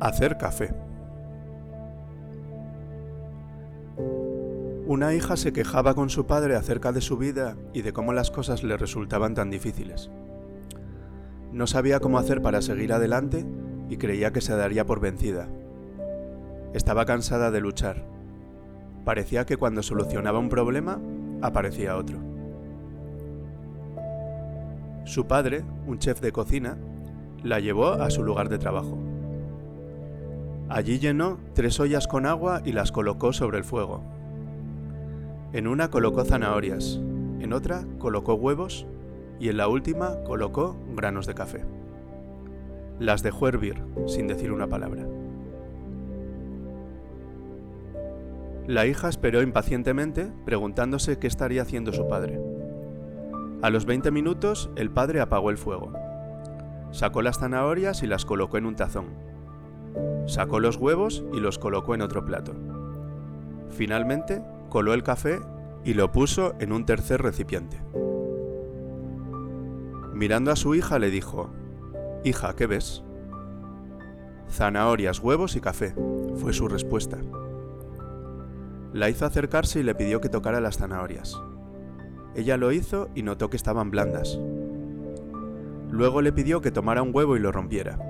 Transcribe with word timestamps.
Hacer 0.00 0.38
café. 0.38 0.72
Una 4.86 5.12
hija 5.14 5.36
se 5.36 5.52
quejaba 5.52 5.94
con 5.94 6.08
su 6.08 6.26
padre 6.26 6.56
acerca 6.56 6.90
de 6.90 7.02
su 7.02 7.18
vida 7.18 7.58
y 7.74 7.82
de 7.82 7.92
cómo 7.92 8.14
las 8.14 8.30
cosas 8.30 8.62
le 8.62 8.78
resultaban 8.78 9.34
tan 9.34 9.50
difíciles. 9.50 10.10
No 11.52 11.66
sabía 11.66 12.00
cómo 12.00 12.18
hacer 12.18 12.40
para 12.40 12.62
seguir 12.62 12.94
adelante 12.94 13.44
y 13.90 13.98
creía 13.98 14.32
que 14.32 14.40
se 14.40 14.56
daría 14.56 14.86
por 14.86 15.00
vencida. 15.00 15.48
Estaba 16.72 17.04
cansada 17.04 17.50
de 17.50 17.60
luchar. 17.60 18.06
Parecía 19.04 19.44
que 19.44 19.58
cuando 19.58 19.82
solucionaba 19.82 20.38
un 20.38 20.48
problema, 20.48 20.98
aparecía 21.42 21.98
otro. 21.98 22.18
Su 25.04 25.26
padre, 25.26 25.62
un 25.86 25.98
chef 25.98 26.22
de 26.22 26.32
cocina, 26.32 26.78
la 27.42 27.60
llevó 27.60 27.92
a 27.92 28.08
su 28.08 28.22
lugar 28.22 28.48
de 28.48 28.58
trabajo. 28.58 29.09
Allí 30.70 31.00
llenó 31.00 31.40
tres 31.52 31.80
ollas 31.80 32.06
con 32.06 32.26
agua 32.26 32.62
y 32.64 32.70
las 32.70 32.92
colocó 32.92 33.32
sobre 33.32 33.58
el 33.58 33.64
fuego. 33.64 34.04
En 35.52 35.66
una 35.66 35.90
colocó 35.90 36.24
zanahorias, 36.24 37.00
en 37.40 37.52
otra 37.52 37.84
colocó 37.98 38.34
huevos 38.34 38.86
y 39.40 39.48
en 39.48 39.56
la 39.56 39.66
última 39.66 40.22
colocó 40.22 40.76
granos 40.94 41.26
de 41.26 41.34
café. 41.34 41.64
Las 43.00 43.24
dejó 43.24 43.48
hervir 43.48 43.82
sin 44.06 44.28
decir 44.28 44.52
una 44.52 44.68
palabra. 44.68 45.08
La 48.68 48.86
hija 48.86 49.08
esperó 49.08 49.42
impacientemente, 49.42 50.30
preguntándose 50.44 51.18
qué 51.18 51.26
estaría 51.26 51.62
haciendo 51.62 51.92
su 51.92 52.06
padre. 52.06 52.40
A 53.60 53.70
los 53.70 53.86
20 53.86 54.12
minutos, 54.12 54.70
el 54.76 54.92
padre 54.92 55.20
apagó 55.20 55.50
el 55.50 55.58
fuego. 55.58 55.92
Sacó 56.92 57.22
las 57.22 57.40
zanahorias 57.40 58.04
y 58.04 58.06
las 58.06 58.24
colocó 58.24 58.56
en 58.56 58.66
un 58.66 58.76
tazón 58.76 59.29
Sacó 60.26 60.60
los 60.60 60.76
huevos 60.76 61.24
y 61.32 61.40
los 61.40 61.58
colocó 61.58 61.94
en 61.94 62.02
otro 62.02 62.24
plato. 62.24 62.52
Finalmente, 63.70 64.42
coló 64.68 64.94
el 64.94 65.02
café 65.02 65.40
y 65.84 65.94
lo 65.94 66.12
puso 66.12 66.54
en 66.60 66.72
un 66.72 66.86
tercer 66.86 67.22
recipiente. 67.22 67.80
Mirando 70.12 70.50
a 70.50 70.56
su 70.56 70.74
hija 70.74 70.98
le 70.98 71.10
dijo, 71.10 71.50
Hija, 72.24 72.54
¿qué 72.54 72.66
ves? 72.66 73.02
Zanahorias, 74.50 75.20
huevos 75.20 75.56
y 75.56 75.60
café, 75.60 75.94
fue 76.36 76.52
su 76.52 76.68
respuesta. 76.68 77.18
La 78.92 79.08
hizo 79.08 79.24
acercarse 79.24 79.80
y 79.80 79.82
le 79.82 79.94
pidió 79.94 80.20
que 80.20 80.28
tocara 80.28 80.60
las 80.60 80.76
zanahorias. 80.76 81.40
Ella 82.34 82.56
lo 82.56 82.72
hizo 82.72 83.08
y 83.14 83.22
notó 83.22 83.48
que 83.48 83.56
estaban 83.56 83.90
blandas. 83.90 84.38
Luego 85.90 86.22
le 86.22 86.32
pidió 86.32 86.60
que 86.60 86.70
tomara 86.70 87.02
un 87.02 87.14
huevo 87.14 87.36
y 87.36 87.40
lo 87.40 87.52
rompiera. 87.52 88.09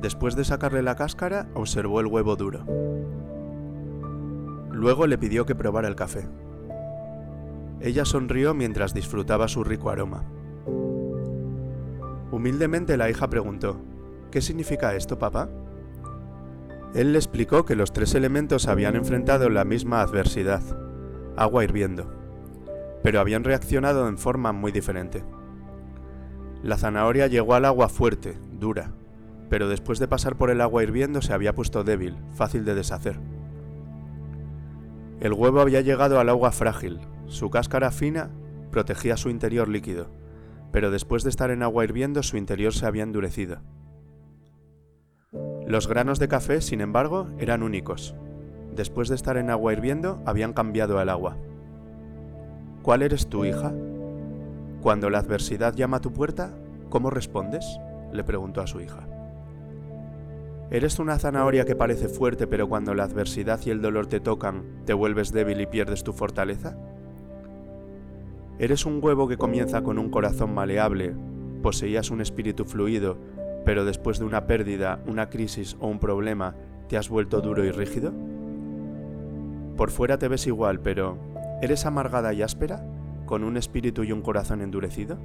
Después 0.00 0.34
de 0.34 0.44
sacarle 0.44 0.82
la 0.82 0.96
cáscara, 0.96 1.48
observó 1.54 2.00
el 2.00 2.06
huevo 2.06 2.36
duro. 2.36 2.64
Luego 4.70 5.06
le 5.06 5.18
pidió 5.18 5.44
que 5.44 5.54
probara 5.54 5.88
el 5.88 5.96
café. 5.96 6.26
Ella 7.80 8.06
sonrió 8.06 8.54
mientras 8.54 8.94
disfrutaba 8.94 9.46
su 9.48 9.62
rico 9.62 9.90
aroma. 9.90 10.24
Humildemente 12.30 12.96
la 12.96 13.10
hija 13.10 13.28
preguntó, 13.28 13.80
¿Qué 14.30 14.40
significa 14.40 14.94
esto, 14.94 15.18
papá? 15.18 15.48
Él 16.94 17.12
le 17.12 17.18
explicó 17.18 17.64
que 17.64 17.76
los 17.76 17.92
tres 17.92 18.14
elementos 18.14 18.68
habían 18.68 18.96
enfrentado 18.96 19.50
la 19.50 19.64
misma 19.64 20.00
adversidad, 20.00 20.62
agua 21.36 21.64
hirviendo, 21.64 22.10
pero 23.02 23.20
habían 23.20 23.44
reaccionado 23.44 24.08
en 24.08 24.18
forma 24.18 24.52
muy 24.52 24.72
diferente. 24.72 25.24
La 26.62 26.76
zanahoria 26.76 27.26
llegó 27.26 27.54
al 27.54 27.64
agua 27.64 27.88
fuerte, 27.88 28.38
dura, 28.52 28.92
pero 29.50 29.68
después 29.68 29.98
de 29.98 30.08
pasar 30.08 30.36
por 30.36 30.48
el 30.48 30.60
agua 30.60 30.84
hirviendo 30.84 31.20
se 31.20 31.34
había 31.34 31.54
puesto 31.54 31.82
débil, 31.84 32.16
fácil 32.34 32.64
de 32.64 32.74
deshacer. 32.76 33.18
El 35.18 35.34
huevo 35.34 35.60
había 35.60 35.82
llegado 35.82 36.20
al 36.20 36.30
agua 36.30 36.52
frágil, 36.52 37.00
su 37.26 37.50
cáscara 37.50 37.90
fina 37.90 38.30
protegía 38.70 39.16
su 39.16 39.28
interior 39.28 39.68
líquido, 39.68 40.06
pero 40.70 40.92
después 40.92 41.24
de 41.24 41.30
estar 41.30 41.50
en 41.50 41.64
agua 41.64 41.84
hirviendo 41.84 42.22
su 42.22 42.36
interior 42.36 42.72
se 42.72 42.86
había 42.86 43.02
endurecido. 43.02 43.58
Los 45.66 45.88
granos 45.88 46.18
de 46.20 46.28
café, 46.28 46.60
sin 46.60 46.80
embargo, 46.80 47.28
eran 47.38 47.62
únicos. 47.62 48.14
Después 48.74 49.08
de 49.08 49.16
estar 49.16 49.36
en 49.36 49.50
agua 49.50 49.72
hirviendo, 49.72 50.22
habían 50.26 50.52
cambiado 50.52 50.98
al 50.98 51.08
agua. 51.08 51.36
¿Cuál 52.82 53.02
eres 53.02 53.28
tu 53.28 53.44
hija? 53.44 53.72
Cuando 54.80 55.10
la 55.10 55.18
adversidad 55.18 55.74
llama 55.74 55.98
a 55.98 56.00
tu 56.00 56.12
puerta, 56.12 56.54
¿cómo 56.88 57.10
respondes? 57.10 57.64
le 58.12 58.24
preguntó 58.24 58.60
a 58.60 58.66
su 58.66 58.80
hija. 58.80 59.09
¿Eres 60.72 61.00
una 61.00 61.18
zanahoria 61.18 61.64
que 61.64 61.74
parece 61.74 62.06
fuerte 62.06 62.46
pero 62.46 62.68
cuando 62.68 62.94
la 62.94 63.02
adversidad 63.02 63.58
y 63.66 63.70
el 63.70 63.82
dolor 63.82 64.06
te 64.06 64.20
tocan, 64.20 64.62
te 64.86 64.92
vuelves 64.92 65.32
débil 65.32 65.60
y 65.60 65.66
pierdes 65.66 66.04
tu 66.04 66.12
fortaleza? 66.12 66.76
¿Eres 68.60 68.86
un 68.86 69.00
huevo 69.02 69.26
que 69.26 69.36
comienza 69.36 69.82
con 69.82 69.98
un 69.98 70.10
corazón 70.10 70.54
maleable, 70.54 71.12
poseías 71.60 72.12
un 72.12 72.20
espíritu 72.20 72.64
fluido, 72.66 73.18
pero 73.64 73.84
después 73.84 74.20
de 74.20 74.26
una 74.26 74.46
pérdida, 74.46 75.00
una 75.08 75.28
crisis 75.28 75.76
o 75.80 75.88
un 75.88 75.98
problema, 75.98 76.54
te 76.88 76.96
has 76.96 77.08
vuelto 77.08 77.40
duro 77.40 77.64
y 77.64 77.72
rígido? 77.72 78.12
Por 79.76 79.90
fuera 79.90 80.18
te 80.18 80.28
ves 80.28 80.46
igual, 80.46 80.78
pero 80.78 81.18
¿eres 81.62 81.84
amargada 81.84 82.32
y 82.32 82.42
áspera, 82.42 82.86
con 83.26 83.42
un 83.42 83.56
espíritu 83.56 84.04
y 84.04 84.12
un 84.12 84.22
corazón 84.22 84.60
endurecido? 84.60 85.18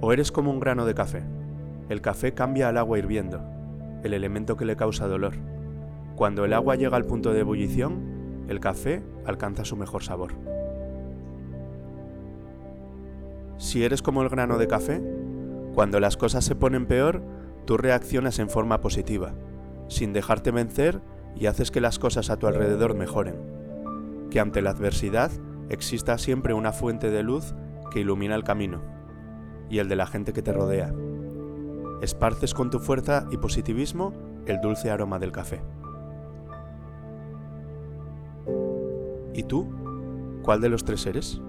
¿O 0.00 0.10
eres 0.10 0.32
como 0.32 0.50
un 0.50 0.60
grano 0.60 0.86
de 0.86 0.94
café? 0.94 1.22
El 1.90 2.00
café 2.00 2.32
cambia 2.32 2.70
al 2.70 2.78
agua 2.78 2.98
hirviendo, 2.98 3.53
el 4.04 4.14
elemento 4.14 4.56
que 4.56 4.66
le 4.66 4.76
causa 4.76 5.08
dolor. 5.08 5.34
Cuando 6.14 6.44
el 6.44 6.52
agua 6.52 6.76
llega 6.76 6.96
al 6.96 7.06
punto 7.06 7.32
de 7.32 7.40
ebullición, 7.40 8.44
el 8.48 8.60
café 8.60 9.02
alcanza 9.24 9.64
su 9.64 9.76
mejor 9.76 10.04
sabor. 10.04 10.32
Si 13.58 13.82
eres 13.82 14.02
como 14.02 14.22
el 14.22 14.28
grano 14.28 14.58
de 14.58 14.68
café, 14.68 15.02
cuando 15.74 15.98
las 15.98 16.16
cosas 16.16 16.44
se 16.44 16.54
ponen 16.54 16.86
peor, 16.86 17.22
tú 17.64 17.76
reaccionas 17.76 18.38
en 18.38 18.50
forma 18.50 18.80
positiva, 18.80 19.34
sin 19.88 20.12
dejarte 20.12 20.50
vencer 20.50 21.00
y 21.34 21.46
haces 21.46 21.70
que 21.70 21.80
las 21.80 21.98
cosas 21.98 22.30
a 22.30 22.36
tu 22.36 22.46
alrededor 22.46 22.94
mejoren. 22.94 23.36
Que 24.30 24.38
ante 24.38 24.62
la 24.62 24.70
adversidad 24.70 25.30
exista 25.70 26.18
siempre 26.18 26.52
una 26.54 26.72
fuente 26.72 27.10
de 27.10 27.22
luz 27.22 27.54
que 27.90 28.00
ilumina 28.00 28.34
el 28.34 28.44
camino 28.44 28.82
y 29.70 29.78
el 29.78 29.88
de 29.88 29.96
la 29.96 30.06
gente 30.06 30.32
que 30.32 30.42
te 30.42 30.52
rodea 30.52 30.92
esparces 32.04 32.54
con 32.54 32.70
tu 32.70 32.78
fuerza 32.78 33.26
y 33.30 33.38
positivismo 33.38 34.12
el 34.46 34.60
dulce 34.60 34.90
aroma 34.90 35.18
del 35.18 35.32
café. 35.32 35.62
¿Y 39.34 39.42
tú? 39.44 39.68
¿Cuál 40.42 40.60
de 40.60 40.68
los 40.68 40.84
tres 40.84 41.06
eres? 41.06 41.40